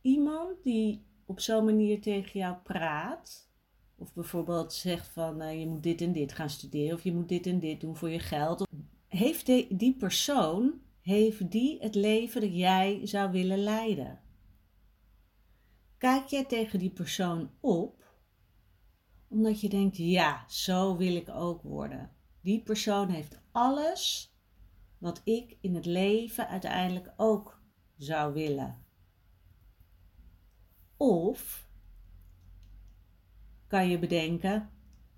iemand 0.00 0.62
die 0.62 1.06
op 1.24 1.40
zo'n 1.40 1.64
manier 1.64 2.00
tegen 2.00 2.40
jou 2.40 2.56
praat, 2.56 3.50
of 3.96 4.14
bijvoorbeeld 4.14 4.72
zegt 4.72 5.08
van 5.08 5.42
uh, 5.42 5.60
je 5.60 5.66
moet 5.66 5.82
dit 5.82 6.00
en 6.00 6.12
dit 6.12 6.32
gaan 6.32 6.50
studeren, 6.50 6.96
of 6.96 7.02
je 7.02 7.14
moet 7.14 7.28
dit 7.28 7.46
en 7.46 7.58
dit 7.58 7.80
doen 7.80 7.96
voor 7.96 8.10
je 8.10 8.18
geld, 8.18 8.66
heeft 9.16 9.46
die 9.78 9.96
persoon, 9.98 10.80
heeft 11.00 11.50
die 11.50 11.78
het 11.80 11.94
leven 11.94 12.40
dat 12.40 12.56
jij 12.56 13.06
zou 13.06 13.30
willen 13.30 13.58
leiden? 13.58 14.20
Kijk 15.98 16.26
jij 16.26 16.44
tegen 16.44 16.78
die 16.78 16.90
persoon 16.90 17.50
op 17.60 18.04
omdat 19.28 19.60
je 19.60 19.68
denkt, 19.68 19.96
ja, 19.96 20.44
zo 20.48 20.96
wil 20.96 21.16
ik 21.16 21.28
ook 21.28 21.62
worden. 21.62 22.10
Die 22.40 22.62
persoon 22.62 23.08
heeft 23.08 23.40
alles 23.52 24.34
wat 24.98 25.20
ik 25.24 25.56
in 25.60 25.74
het 25.74 25.86
leven 25.86 26.48
uiteindelijk 26.48 27.12
ook 27.16 27.60
zou 27.96 28.32
willen. 28.32 28.84
Of 30.96 31.70
kan 33.66 33.88
je 33.88 33.98
bedenken, 33.98 34.70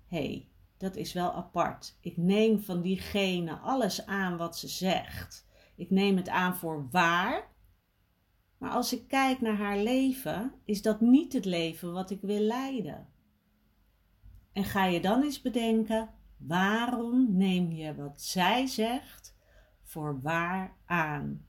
hé, 0.05 0.17
hey, 0.17 0.48
dat 0.79 0.95
is 0.95 1.13
wel 1.13 1.33
apart. 1.33 1.97
Ik 2.01 2.17
neem 2.17 2.59
van 2.59 2.81
diegene 2.81 3.57
alles 3.57 4.05
aan 4.05 4.37
wat 4.37 4.57
ze 4.57 4.67
zegt. 4.67 5.47
Ik 5.75 5.89
neem 5.89 6.17
het 6.17 6.29
aan 6.29 6.57
voor 6.57 6.87
waar. 6.89 7.47
Maar 8.57 8.71
als 8.71 8.93
ik 8.93 9.07
kijk 9.07 9.41
naar 9.41 9.57
haar 9.57 9.77
leven, 9.77 10.53
is 10.65 10.81
dat 10.81 11.01
niet 11.01 11.33
het 11.33 11.45
leven 11.45 11.93
wat 11.93 12.09
ik 12.09 12.21
wil 12.21 12.39
leiden. 12.39 13.07
En 14.53 14.63
ga 14.63 14.85
je 14.85 15.01
dan 15.01 15.23
eens 15.23 15.41
bedenken, 15.41 16.09
waarom 16.37 17.37
neem 17.37 17.71
je 17.71 17.95
wat 17.95 18.21
zij 18.21 18.67
zegt 18.67 19.35
voor 19.81 20.21
waar 20.21 20.77
aan? 20.85 21.47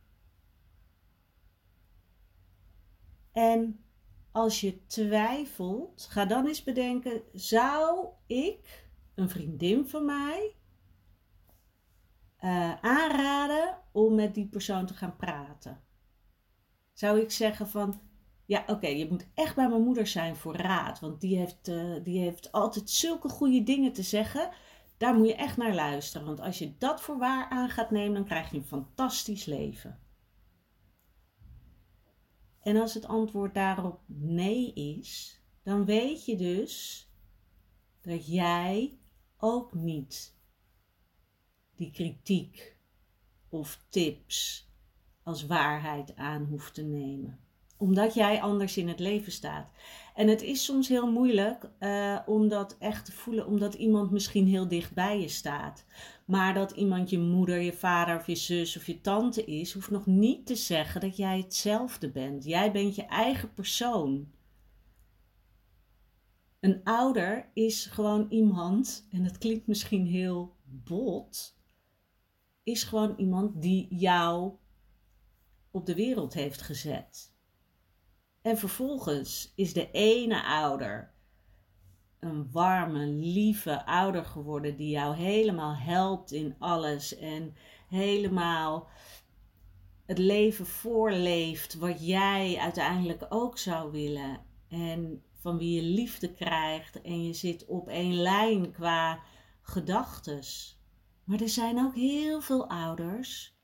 En 3.32 3.84
als 4.32 4.60
je 4.60 4.86
twijfelt, 4.86 6.06
ga 6.10 6.24
dan 6.24 6.46
eens 6.46 6.62
bedenken: 6.62 7.22
zou 7.32 8.08
ik 8.26 8.79
een 9.20 9.28
vriendin 9.28 9.86
van 9.86 10.04
mij 10.04 10.54
uh, 12.44 12.74
aanraden 12.80 13.78
om 13.92 14.14
met 14.14 14.34
die 14.34 14.48
persoon 14.48 14.86
te 14.86 14.94
gaan 14.94 15.16
praten? 15.16 15.80
Zou 16.92 17.20
ik 17.20 17.30
zeggen 17.30 17.68
van 17.68 18.00
ja, 18.50 18.64
oké, 18.66 18.86
je 18.86 19.08
moet 19.08 19.26
echt 19.34 19.54
bij 19.54 19.68
mijn 19.68 19.82
moeder 19.82 20.06
zijn 20.06 20.36
voor 20.36 20.56
raad. 20.56 21.00
Want 21.00 21.20
die 21.20 21.36
heeft, 21.36 21.68
uh, 21.68 22.04
die 22.04 22.20
heeft 22.20 22.52
altijd 22.52 22.90
zulke 22.90 23.28
goede 23.28 23.62
dingen 23.62 23.92
te 23.92 24.02
zeggen. 24.02 24.50
Daar 24.96 25.14
moet 25.14 25.26
je 25.26 25.34
echt 25.34 25.56
naar 25.56 25.74
luisteren. 25.74 26.26
Want 26.26 26.40
als 26.40 26.58
je 26.58 26.76
dat 26.78 27.00
voor 27.00 27.18
waar 27.18 27.48
aan 27.48 27.68
gaat 27.68 27.90
nemen, 27.90 28.14
dan 28.14 28.24
krijg 28.24 28.50
je 28.50 28.56
een 28.56 28.64
fantastisch 28.64 29.44
leven. 29.44 29.98
En 32.60 32.76
als 32.76 32.94
het 32.94 33.06
antwoord 33.06 33.54
daarop 33.54 34.00
nee 34.06 34.72
is, 34.74 35.40
dan 35.62 35.84
weet 35.84 36.24
je 36.24 36.36
dus 36.36 37.04
dat 38.00 38.26
jij 38.26 38.99
ook 39.40 39.74
niet 39.74 40.34
die 41.74 41.90
kritiek 41.90 42.76
of 43.48 43.84
tips 43.88 44.68
als 45.22 45.46
waarheid 45.46 46.16
aan 46.16 46.44
hoeft 46.44 46.74
te 46.74 46.82
nemen 46.82 47.40
omdat 47.80 48.14
jij 48.14 48.40
anders 48.40 48.76
in 48.76 48.88
het 48.88 48.98
leven 48.98 49.32
staat. 49.32 49.70
En 50.14 50.28
het 50.28 50.42
is 50.42 50.64
soms 50.64 50.88
heel 50.88 51.10
moeilijk 51.10 51.70
uh, 51.80 52.18
om 52.26 52.48
dat 52.48 52.76
echt 52.78 53.04
te 53.04 53.12
voelen, 53.12 53.46
omdat 53.46 53.74
iemand 53.74 54.10
misschien 54.10 54.46
heel 54.46 54.68
dicht 54.68 54.94
bij 54.94 55.20
je 55.20 55.28
staat. 55.28 55.84
Maar 56.24 56.54
dat 56.54 56.70
iemand 56.70 57.10
je 57.10 57.18
moeder, 57.18 57.60
je 57.60 57.72
vader 57.72 58.16
of 58.16 58.26
je 58.26 58.34
zus 58.34 58.76
of 58.76 58.86
je 58.86 59.00
tante 59.00 59.44
is, 59.44 59.72
hoeft 59.72 59.90
nog 59.90 60.06
niet 60.06 60.46
te 60.46 60.56
zeggen 60.56 61.00
dat 61.00 61.16
jij 61.16 61.38
hetzelfde 61.38 62.10
bent. 62.10 62.44
Jij 62.44 62.72
bent 62.72 62.94
je 62.94 63.04
eigen 63.04 63.54
persoon. 63.54 64.28
Een 66.60 66.80
ouder 66.84 67.50
is 67.54 67.86
gewoon 67.86 68.26
iemand, 68.28 69.06
en 69.10 69.22
dat 69.22 69.38
klinkt 69.38 69.66
misschien 69.66 70.06
heel 70.06 70.56
bot, 70.64 71.58
is 72.62 72.82
gewoon 72.82 73.14
iemand 73.16 73.62
die 73.62 73.94
jou 73.94 74.52
op 75.70 75.86
de 75.86 75.94
wereld 75.94 76.34
heeft 76.34 76.62
gezet. 76.62 77.34
En 78.42 78.58
vervolgens 78.58 79.52
is 79.54 79.72
de 79.72 79.90
ene 79.90 80.44
ouder 80.44 81.12
een 82.20 82.50
warme, 82.50 83.06
lieve 83.06 83.86
ouder 83.86 84.24
geworden 84.24 84.76
die 84.76 84.90
jou 84.90 85.16
helemaal 85.16 85.76
helpt 85.76 86.32
in 86.32 86.54
alles 86.58 87.16
en 87.16 87.54
helemaal 87.88 88.88
het 90.06 90.18
leven 90.18 90.66
voorleeft 90.66 91.74
wat 91.74 92.06
jij 92.06 92.56
uiteindelijk 92.58 93.26
ook 93.28 93.58
zou 93.58 93.92
willen. 93.92 94.40
En 94.68 95.22
van 95.40 95.58
wie 95.58 95.74
je 95.74 95.82
liefde 95.82 96.32
krijgt 96.32 97.02
en 97.02 97.24
je 97.24 97.32
zit 97.32 97.64
op 97.66 97.88
één 97.88 98.14
lijn 98.14 98.72
qua 98.72 99.20
gedachtes. 99.62 100.78
Maar 101.24 101.40
er 101.40 101.48
zijn 101.48 101.78
ook 101.78 101.94
heel 101.94 102.40
veel 102.40 102.68
ouders 102.68 103.58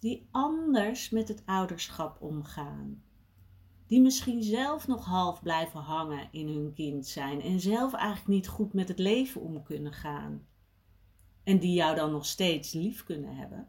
die 0.00 0.28
anders 0.30 1.10
met 1.10 1.28
het 1.28 1.42
ouderschap 1.46 2.20
omgaan 2.20 3.02
die 3.92 4.00
misschien 4.00 4.42
zelf 4.42 4.86
nog 4.86 5.04
half 5.04 5.42
blijven 5.42 5.80
hangen 5.80 6.28
in 6.30 6.48
hun 6.48 6.72
kind 6.74 7.06
zijn 7.06 7.40
en 7.40 7.60
zelf 7.60 7.92
eigenlijk 7.92 8.28
niet 8.28 8.48
goed 8.48 8.72
met 8.72 8.88
het 8.88 8.98
leven 8.98 9.40
om 9.40 9.62
kunnen 9.62 9.92
gaan. 9.92 10.46
En 11.44 11.58
die 11.58 11.74
jou 11.74 11.96
dan 11.96 12.10
nog 12.10 12.26
steeds 12.26 12.72
lief 12.72 13.04
kunnen 13.04 13.36
hebben. 13.36 13.68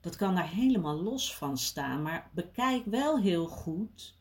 Dat 0.00 0.16
kan 0.16 0.34
daar 0.34 0.48
helemaal 0.48 1.02
los 1.02 1.36
van 1.36 1.58
staan, 1.58 2.02
maar 2.02 2.30
bekijk 2.34 2.84
wel 2.84 3.20
heel 3.20 3.46
goed. 3.46 4.18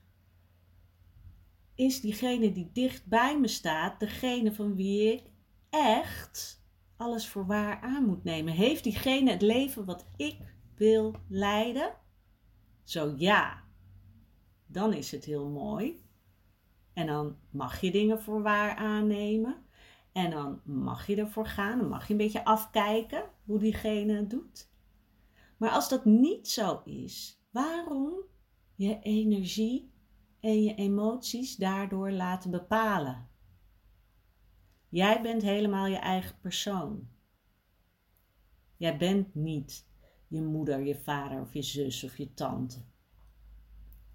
Is 1.80 2.02
diegene 2.02 2.52
die 2.52 2.70
dicht 2.74 3.06
bij 3.06 3.40
me 3.40 3.48
staat, 3.48 4.00
degene 4.00 4.54
van 4.54 4.76
wie 4.76 5.14
ik 5.14 5.24
echt 5.70 6.64
alles 6.98 7.28
voor 7.28 7.46
waar 7.46 7.82
aan 7.82 8.06
moet 8.06 8.24
nemen? 8.24 8.54
Heeft 8.54 8.84
diegene 8.84 9.32
het 9.32 9.42
leven 9.42 9.86
wat 9.86 10.06
ik 10.16 10.38
wil 10.76 11.16
leiden? 11.28 11.94
Zo 12.84 13.14
ja, 13.18 13.64
dan 14.66 14.94
is 14.94 15.12
het 15.12 15.26
heel 15.26 15.50
mooi. 15.50 16.04
En 16.94 17.08
dan 17.08 17.38
mag 17.50 17.82
je 17.82 17.92
dingen 17.92 18.22
voor 18.22 18.42
waar 18.42 18.76
aannemen. 18.76 19.66
En 20.12 20.30
dan 20.30 20.62
mag 20.64 21.08
je 21.08 21.16
ervoor 21.16 21.48
gaan. 21.48 21.80
Dan 21.80 21.90
mag 21.90 22.08
je 22.08 22.12
een 22.12 22.20
beetje 22.20 22.46
afkijken 22.46 23.24
hoe 23.46 23.60
diegene 23.60 24.14
het 24.14 24.30
doet. 24.30 24.70
Maar 25.58 25.70
als 25.70 25.90
dat 25.90 26.06
niet 26.06 26.48
zo 26.48 26.82
is, 26.86 27.44
waarom 27.52 28.14
je 28.76 29.00
energie 29.00 29.98
en 30.42 30.64
je 30.64 30.76
emoties 30.76 31.56
daardoor 31.56 32.12
laten 32.12 32.52
bepalen? 32.52 33.28
Jij 34.90 35.22
bent 35.22 35.42
helemaal 35.42 35.88
je 35.88 35.98
eigen 35.98 36.40
persoon. 36.42 37.10
Jij 38.78 38.98
bent 38.98 39.36
niet 39.36 39.88
je 40.28 40.42
moeder, 40.42 40.84
je 40.86 40.96
vader 40.96 41.42
of 41.42 41.54
je 41.54 41.62
zus 41.62 42.04
of 42.04 42.18
je 42.18 42.34
tante. 42.34 42.86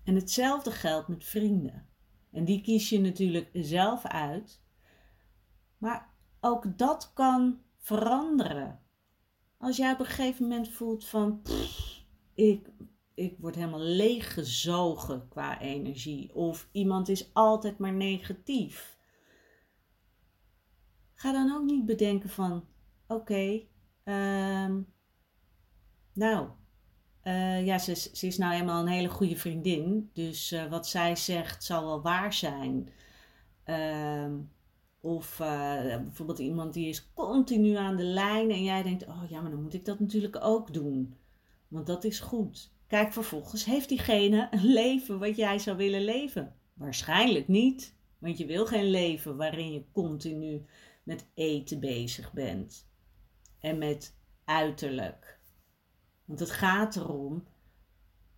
En 0.04 0.14
hetzelfde 0.14 0.70
geldt 0.70 1.08
met 1.08 1.24
vrienden. 1.24 1.88
En 2.30 2.44
die 2.44 2.60
kies 2.60 2.88
je 2.88 3.00
natuurlijk 3.00 3.50
zelf 3.52 4.04
uit. 4.06 4.62
Maar 5.78 6.14
ook 6.40 6.78
dat 6.78 7.12
kan 7.12 7.60
veranderen. 7.78 8.80
Als 9.58 9.76
jij 9.76 9.92
op 9.92 9.98
een 9.98 10.06
gegeven 10.06 10.42
moment 10.42 10.68
voelt 10.68 11.06
van 11.06 11.42
ik, 12.34 12.68
ik 13.14 13.37
word 13.38 13.55
helemaal 13.55 13.81
leeggezogen 13.81 15.29
qua 15.29 15.61
energie. 15.61 16.35
Of 16.35 16.68
iemand 16.72 17.09
is 17.09 17.31
altijd 17.33 17.79
maar 17.79 17.92
negatief. 17.92 18.98
Ga 21.14 21.33
dan 21.33 21.53
ook 21.57 21.64
niet 21.64 21.87
bedenken 21.87 22.29
van 22.29 22.64
oké, 23.07 23.62
ehm, 24.05 24.81
nou, 26.12 26.48
uh, 27.24 27.66
ja, 27.66 27.79
ze, 27.79 27.94
ze, 27.94 28.27
is 28.27 28.38
nou 28.38 28.53
helemaal 28.53 28.81
een 28.81 28.88
hele 28.88 29.09
goede 29.09 29.37
vriendin. 29.37 30.11
Dus 30.12 30.53
uh, 30.53 30.66
wat 30.66 30.88
zij 30.88 31.16
zegt 31.16 31.64
zal 31.64 31.85
wel 31.85 32.03
waar 32.03 32.33
zijn. 32.33 32.88
Uh, 33.66 34.33
of 35.00 35.38
uh, 35.40 35.96
bijvoorbeeld 35.96 36.38
iemand 36.38 36.72
die 36.72 36.88
is 36.88 37.12
continu 37.14 37.74
aan 37.74 37.96
de 37.96 38.05
lijn 38.05 38.50
en 38.50 38.62
jij 38.62 38.83
denkt: 38.83 39.07
Oh 39.07 39.22
ja, 39.29 39.40
maar 39.40 39.50
dan 39.50 39.62
moet 39.62 39.74
ik 39.74 39.85
dat 39.85 40.00
natuurlijk 40.00 40.44
ook 40.44 40.72
doen. 40.72 41.16
Want 41.68 41.87
dat 41.87 42.05
is 42.05 42.20
goed. 42.20 42.72
Kijk 42.94 43.12
vervolgens, 43.12 43.64
heeft 43.64 43.88
diegene 43.88 44.48
een 44.50 44.64
leven 44.64 45.18
wat 45.18 45.37
jij 45.37 45.59
zou 45.59 45.76
willen 45.76 46.04
leven? 46.04 46.54
Waarschijnlijk 46.74 47.48
niet. 47.48 47.96
Want 48.18 48.38
je 48.38 48.46
wil 48.46 48.66
geen 48.66 48.90
leven 48.90 49.37
waarin 49.37 49.72
je 49.72 49.85
continu 49.92 50.66
met 51.02 51.26
eten 51.35 51.80
bezig 51.80 52.33
bent. 52.33 52.88
en 53.59 53.78
met 53.78 54.16
uiterlijk. 54.44 55.40
Want 56.24 56.40
het 56.40 56.50
gaat 56.50 56.96
erom 56.96 57.46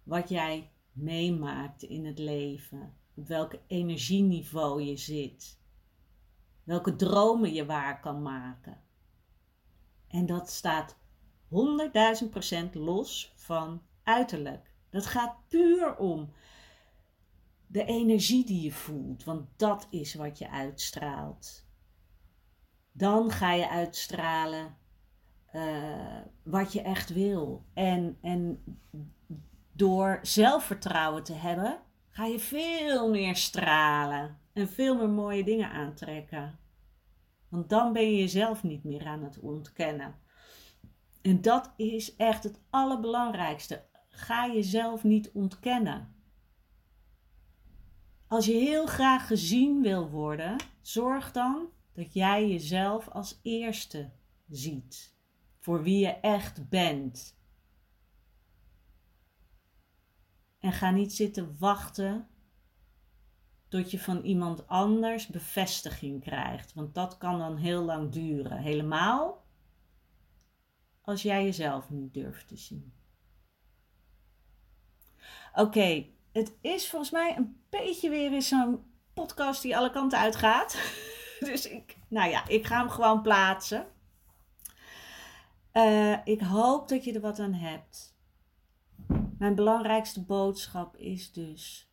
wat 0.03 0.29
jij 0.29 0.71
meemaakt 0.93 1.83
in 1.83 2.05
het 2.05 2.19
leven, 2.19 2.95
op 3.15 3.29
welk 3.29 3.55
energieniveau 3.67 4.83
je 4.83 4.97
zit, 4.97 5.61
welke 6.65 6.97
dromen 6.97 7.53
je 7.53 7.67
waar 7.67 8.01
kan 8.01 8.23
maken. 8.23 8.83
En 10.09 10.27
dat 10.27 10.51
staat 10.51 10.97
100.000% 12.69 12.73
los 12.73 13.33
van 13.37 13.83
uiterlijk. 14.07 14.75
Dat 14.91 15.07
gaat 15.07 15.49
puur 15.49 15.97
om 15.97 16.33
de 17.67 17.85
energie 17.85 18.45
die 18.45 18.63
je 18.63 18.73
voelt, 18.73 19.25
want 19.25 19.49
dat 19.57 19.87
is 19.91 20.15
wat 20.15 20.39
je 20.39 20.51
uitstraalt. 20.51 21.67
Dan 22.93 23.31
ga 23.31 23.53
je 23.53 23.69
uitstralen 23.69 24.77
uh, 25.53 26.21
wat 26.43 26.73
je 26.73 26.83
echt 26.83 27.13
wil. 27.13 27.65
En, 27.75 28.19
en 28.23 28.65
door 29.73 30.19
zelfvertrouwen 30.23 31.23
te 31.23 31.35
hebben, 31.35 31.79
ga 32.09 32.25
je 32.25 32.39
veel 32.39 33.11
meer 33.11 33.37
stralen 33.37 34.39
en 34.53 34.69
veel 34.69 34.97
meer 34.97 35.09
mooie 35.09 35.45
dingen 35.45 35.71
aantrekken. 35.71 36.59
Want 37.49 37.69
dan 37.69 37.93
ben 37.93 38.03
je 38.03 38.17
jezelf 38.17 38.63
niet 38.63 38.85
meer 38.85 39.07
aan 39.07 39.23
het 39.23 39.41
ontkennen. 39.41 40.15
En 41.23 41.41
dat 41.43 41.73
is 41.77 42.17
echt 42.17 42.45
het 42.45 42.61
allerbelangrijkste. 42.71 43.85
Ga 44.17 44.47
jezelf 44.47 45.05
niet 45.05 45.31
ontkennen. 45.31 46.15
Als 48.27 48.47
je 48.47 48.53
heel 48.53 48.87
graag 48.87 49.27
gezien 49.27 49.83
wil 49.83 50.09
worden, 50.09 50.57
zorg 50.81 51.33
dan 51.33 51.69
dat 51.93 52.13
jij 52.13 52.49
jezelf 52.49 53.09
als 53.09 53.41
eerste 53.43 54.11
ziet. 54.49 55.15
Voor 55.59 55.83
wie 55.83 55.99
je 55.99 56.13
echt 56.13 56.69
bent. 56.69 57.39
En 60.59 60.73
ga 60.73 60.91
niet 60.91 61.13
zitten 61.13 61.57
wachten 61.59 62.29
tot 63.69 63.91
je 63.91 63.99
van 63.99 64.23
iemand 64.23 64.69
anders 64.69 65.27
bevestiging 65.27 66.21
krijgt. 66.21 66.73
Want 66.73 66.95
dat 66.95 67.19
kan 67.19 67.39
dan 67.39 67.57
heel 67.57 67.83
lang 67.83 68.13
duren. 68.13 68.59
Helemaal 68.59 69.45
als 71.01 71.23
jij 71.23 71.45
jezelf 71.45 71.91
niet 71.91 72.15
durft 72.15 72.49
te 72.49 72.57
zien. 72.57 72.93
Oké, 75.59 76.07
het 76.33 76.57
is 76.61 76.89
volgens 76.89 77.11
mij 77.11 77.37
een 77.37 77.61
beetje 77.71 78.11
weer 78.11 78.33
eens 78.33 78.49
zo'n 78.49 78.85
podcast 79.15 79.63
die 79.63 79.77
alle 79.77 79.91
kanten 79.91 80.19
uitgaat. 80.19 80.73
dus 81.49 81.69
ik, 81.69 81.97
nou 82.09 82.31
ja, 82.31 82.49
ik 82.49 82.67
ga 82.67 82.79
hem 82.79 82.89
gewoon 82.89 83.23
plaatsen. 83.23 83.87
Uh, 85.73 86.17
ik 86.25 86.41
hoop 86.41 86.89
dat 86.89 87.05
je 87.05 87.13
er 87.13 87.21
wat 87.21 87.39
aan 87.39 87.53
hebt. 87.53 88.17
Mijn 89.39 89.55
belangrijkste 89.55 90.25
boodschap 90.25 90.97
is 90.97 91.33
dus: 91.33 91.91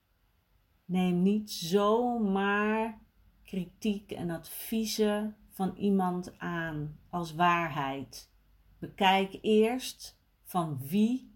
neem 0.85 1.21
niet 1.21 1.51
zomaar 1.51 3.01
kritiek 3.43 4.11
en 4.11 4.29
adviezen 4.29 5.37
van 5.49 5.75
iemand 5.75 6.39
aan 6.39 6.99
als 7.09 7.33
waarheid. 7.35 8.31
Bekijk 8.79 9.37
eerst 9.41 10.19
van 10.43 10.79
wie 10.87 11.35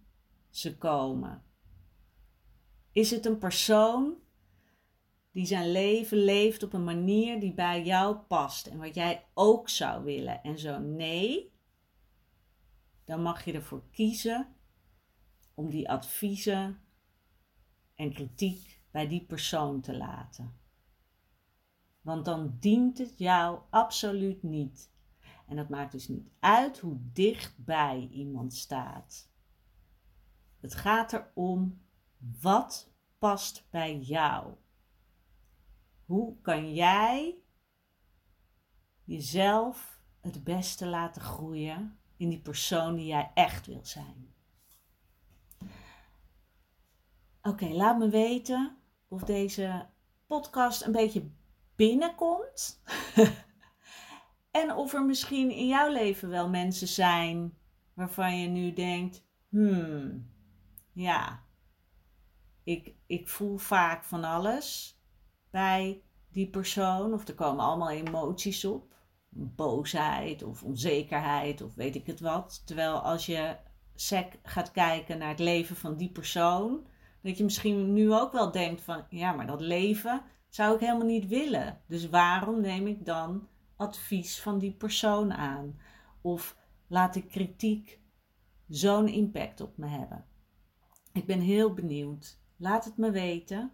ze 0.50 0.78
komen. 0.78 1.47
Is 2.98 3.12
het 3.12 3.26
een 3.26 3.38
persoon 3.38 4.16
die 5.32 5.46
zijn 5.46 5.72
leven 5.72 6.18
leeft 6.18 6.64
op 6.64 6.74
een 6.74 6.84
manier 6.84 7.40
die 7.40 7.54
bij 7.54 7.84
jou 7.84 8.16
past 8.16 8.68
en 8.68 8.78
wat 8.78 8.96
jij 8.96 9.26
ook 9.34 9.70
zou 9.70 10.04
willen? 10.04 10.44
En 10.44 10.60
zo 10.60 10.80
nee, 10.80 11.52
dan 13.06 13.22
mag 13.22 13.46
je 13.46 13.54
ervoor 13.54 13.84
kiezen 13.92 14.56
om 15.54 15.70
die 15.70 15.90
adviezen 15.90 16.80
en 17.96 18.14
kritiek 18.14 18.82
bij 18.92 19.08
die 19.08 19.26
persoon 19.26 19.82
te 19.82 19.98
laten. 19.98 20.60
Want 22.02 22.26
dan 22.26 22.58
dient 22.60 22.98
het 22.98 23.18
jou 23.18 23.62
absoluut 23.70 24.44
niet. 24.44 24.92
En 25.48 25.56
dat 25.56 25.70
maakt 25.70 25.92
dus 25.92 26.08
niet 26.08 26.30
uit 26.40 26.80
hoe 26.80 26.98
dichtbij 27.14 28.08
iemand 28.12 28.54
staat. 28.54 29.32
Het 30.60 30.76
gaat 30.76 31.14
erom 31.14 31.86
wat 32.42 32.92
past 33.18 33.68
bij 33.70 33.98
jou. 33.98 34.54
Hoe 36.06 36.42
kan 36.42 36.74
jij 36.74 37.36
jezelf 39.04 40.02
het 40.22 40.44
beste 40.44 40.86
laten 40.86 41.22
groeien 41.22 42.00
in 42.18 42.30
die 42.30 42.42
persoon 42.42 42.96
die 42.96 43.06
jij 43.06 43.32
echt 43.34 43.66
wil 43.66 43.86
zijn? 43.86 44.34
Oké, 47.42 47.66
laat 47.66 47.98
me 47.98 48.10
weten 48.10 48.78
of 49.08 49.24
deze 49.24 49.90
podcast 50.26 50.86
een 50.86 50.92
beetje 50.92 51.30
binnenkomt. 51.76 52.82
en 54.52 54.72
of 54.72 54.94
er 54.94 55.06
misschien 55.06 55.52
in 55.52 55.68
jouw 55.68 55.92
leven 55.92 56.30
wel 56.30 56.50
mensen 56.50 56.88
zijn 56.88 57.58
waarvan 57.94 58.40
je 58.40 58.48
nu 58.48 58.74
denkt: 58.74 59.24
hmm, 59.50 60.32
ja, 60.92 61.47
ik, 62.68 62.94
ik 63.06 63.28
voel 63.28 63.58
vaak 63.58 64.04
van 64.04 64.24
alles 64.24 65.00
bij 65.50 66.02
die 66.32 66.50
persoon. 66.50 67.14
Of 67.14 67.28
er 67.28 67.36
komen 67.36 67.66
allemaal 67.66 67.90
emoties 67.90 68.66
op. 68.66 68.96
Boosheid 69.30 70.44
of 70.44 70.64
onzekerheid 70.64 71.62
of 71.62 71.76
weet 71.76 71.96
ik 71.96 72.08
het 72.08 72.20
wat. 72.20 72.62
Terwijl 72.66 73.00
als 73.00 73.26
je 73.26 73.56
sec 73.96 74.40
gaat 74.44 74.72
kijken 74.72 75.18
naar 75.18 75.30
het 75.30 75.40
leven 75.40 75.76
van 75.76 75.98
die 75.98 76.12
persoon, 76.12 76.88
dat 77.22 77.38
je 77.38 77.44
misschien 77.44 77.94
nu 77.94 78.14
ook 78.14 78.32
wel 78.32 78.52
denkt 78.52 78.82
van 78.82 79.06
ja, 79.10 79.32
maar 79.32 79.48
dat 79.48 79.62
leven 79.62 80.22
zou 80.50 80.74
ik 80.74 80.80
helemaal 80.80 81.08
niet 81.08 81.28
willen. 81.28 81.82
Dus 81.86 82.10
waarom 82.10 82.62
neem 82.62 82.88
ik 82.88 83.06
dan 83.06 83.48
advies 83.76 84.42
van 84.42 84.60
die 84.60 84.74
persoon 84.74 85.34
aan? 85.34 85.80
Of 86.22 86.58
laat 86.88 87.16
ik 87.16 87.30
kritiek 87.30 88.00
zo'n 88.68 89.08
impact 89.08 89.62
op 89.62 89.78
me 89.78 89.88
hebben? 89.88 90.26
Ik 91.14 91.26
ben 91.26 91.40
heel 91.40 91.74
benieuwd. 91.74 92.46
Laat 92.58 92.86
het 92.86 92.98
me 92.98 93.12
weten. 93.12 93.72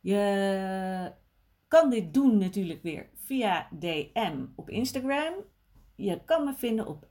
Je 0.00 1.12
kan 1.68 1.90
dit 1.90 2.14
doen 2.14 2.38
natuurlijk 2.38 2.82
weer 2.82 3.10
via 3.14 3.68
DM 3.78 4.46
op 4.54 4.68
Instagram. 4.68 5.34
Je 5.94 6.24
kan 6.24 6.44
me 6.44 6.54
vinden 6.54 6.86
op 6.86 7.08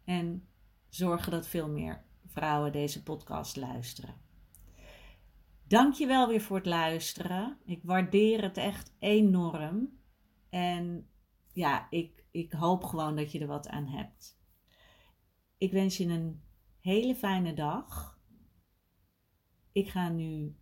En 0.04 0.48
zorgen 0.96 1.32
dat 1.32 1.48
veel 1.48 1.68
meer 1.68 2.04
vrouwen 2.26 2.72
deze 2.72 3.02
podcast 3.02 3.56
luisteren. 3.56 4.14
Dank 5.68 5.94
je 5.94 6.06
wel 6.06 6.28
weer 6.28 6.40
voor 6.40 6.56
het 6.56 6.66
luisteren. 6.66 7.58
Ik 7.64 7.80
waardeer 7.82 8.42
het 8.42 8.56
echt 8.56 8.94
enorm. 8.98 9.98
En 10.48 11.08
ja, 11.52 11.86
ik, 11.90 12.24
ik 12.30 12.52
hoop 12.52 12.84
gewoon 12.84 13.16
dat 13.16 13.32
je 13.32 13.38
er 13.38 13.46
wat 13.46 13.68
aan 13.68 13.86
hebt. 13.86 14.38
Ik 15.58 15.72
wens 15.72 15.96
je 15.96 16.06
een 16.06 16.42
hele 16.80 17.14
fijne 17.14 17.54
dag. 17.54 18.18
Ik 19.72 19.88
ga 19.88 20.08
nu 20.08 20.56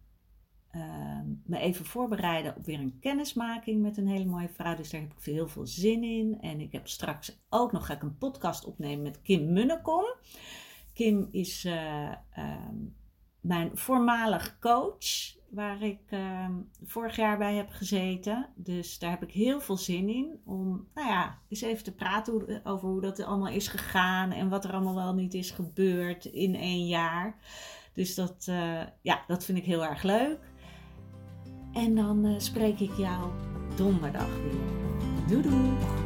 Ehm, 0.74 1.26
me 1.44 1.58
even 1.58 1.84
voorbereiden 1.84 2.56
op 2.56 2.64
weer 2.64 2.78
een 2.78 2.98
kennismaking 3.00 3.82
met 3.82 3.96
een 3.96 4.08
hele 4.08 4.24
mooie 4.24 4.48
vrouw. 4.48 4.76
Dus 4.76 4.90
daar 4.90 5.00
heb 5.00 5.12
ik 5.18 5.24
heel 5.24 5.48
veel 5.48 5.66
zin 5.66 6.02
in. 6.02 6.38
En 6.40 6.60
ik 6.60 6.72
heb 6.72 6.88
straks 6.88 7.44
ook 7.48 7.72
nog 7.72 7.86
ga 7.86 7.94
ik 7.94 8.02
een 8.02 8.18
podcast 8.18 8.64
opnemen 8.64 9.02
met 9.02 9.22
Kim 9.22 9.52
Munnekom. 9.52 10.04
Kim 10.92 11.28
is 11.30 11.64
uh, 11.64 12.12
mijn 13.40 13.70
voormalig 13.76 14.58
coach. 14.58 15.36
waar 15.50 15.82
ik 15.82 16.00
ehm, 16.08 16.52
vorig 16.84 17.16
jaar 17.16 17.38
bij 17.38 17.54
heb 17.54 17.70
gezeten. 17.70 18.48
Dus 18.54 18.98
daar 18.98 19.10
heb 19.10 19.22
ik 19.22 19.32
heel 19.32 19.60
veel 19.60 19.76
zin 19.76 20.08
in 20.08 20.40
om, 20.44 20.88
nou 20.94 21.08
ja, 21.08 21.38
eens 21.48 21.60
even 21.60 21.84
te 21.84 21.94
praten 21.94 22.60
over 22.64 22.88
hoe 22.88 23.00
dat 23.00 23.22
allemaal 23.22 23.52
is 23.52 23.68
gegaan 23.68 24.30
en 24.30 24.48
wat 24.48 24.64
er 24.64 24.72
allemaal 24.72 24.94
wel 24.94 25.14
niet 25.14 25.34
is 25.34 25.50
gebeurd 25.50 26.24
in 26.24 26.54
één 26.54 26.86
jaar. 26.86 27.38
Dus 27.92 28.14
dat, 28.14 28.46
uh, 28.48 28.82
ja, 29.02 29.24
dat 29.26 29.44
vind 29.44 29.58
ik 29.58 29.64
heel 29.64 29.84
erg 29.84 30.02
leuk. 30.02 30.38
En 31.74 31.94
dan 31.94 32.24
uh, 32.24 32.34
spreek 32.38 32.80
ik 32.80 32.96
jou 32.96 33.30
donderdag 33.76 34.28
weer. 34.42 35.28
Doei 35.28 35.42
doei! 35.42 36.03